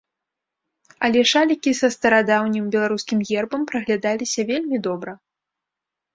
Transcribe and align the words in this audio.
Але 1.07 1.19
шалікі 1.31 1.71
са 1.79 1.89
старадаўнім 1.97 2.65
беларускім 2.77 3.19
гербам 3.29 3.61
праглядаліся 3.75 4.41
вельмі 4.51 4.77
добра. 4.91 5.13